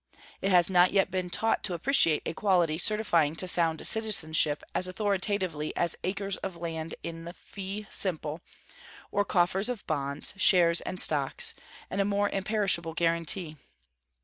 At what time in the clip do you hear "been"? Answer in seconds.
1.11-1.29